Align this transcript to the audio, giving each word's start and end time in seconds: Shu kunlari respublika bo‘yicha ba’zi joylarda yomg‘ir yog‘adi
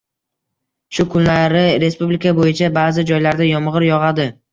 Shu 0.97 1.03
kunlari 1.15 1.61
respublika 1.83 2.31
bo‘yicha 2.39 2.71
ba’zi 2.79 3.05
joylarda 3.11 3.49
yomg‘ir 3.51 3.87
yog‘adi 3.89 4.27